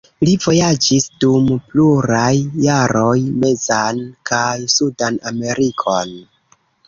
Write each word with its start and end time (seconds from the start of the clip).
Li 0.27 0.31
vojaĝis 0.43 1.03
dum 1.23 1.49
pluraj 1.73 2.31
jaroj 2.67 3.13
mezan 3.45 4.01
kaj 4.33 4.57
sudan 4.77 5.21
Amerikon. 5.33 6.17